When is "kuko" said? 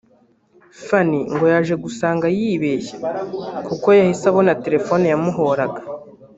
3.67-3.87